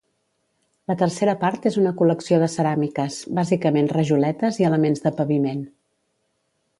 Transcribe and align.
La 0.91 0.95
tercera 1.01 1.33
part 1.41 1.67
és 1.71 1.75
una 1.81 1.91
col·lecció 1.99 2.39
de 2.43 2.47
ceràmiques, 2.53 3.17
bàsicament 3.41 3.91
rajoletes 3.93 4.59
i 4.63 4.67
elements 4.71 5.05
de 5.07 5.13
paviment. 5.21 5.63